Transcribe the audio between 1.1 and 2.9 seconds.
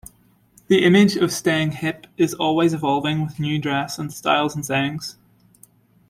of staying hip is always